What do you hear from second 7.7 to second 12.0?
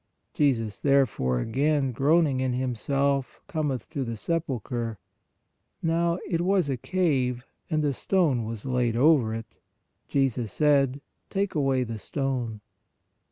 a stone was laid over it. Jesus said: Take away the